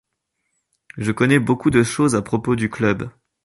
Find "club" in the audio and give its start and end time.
2.71-3.11